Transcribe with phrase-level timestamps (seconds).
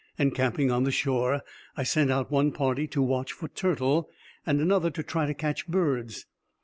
[0.17, 1.43] Encamping on the shore,
[1.77, 4.09] I sent out one party to watch for turtle,
[4.47, 6.25] and another to try to catch birds.